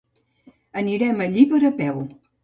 [0.81, 2.01] Anirem a Llíber a peu.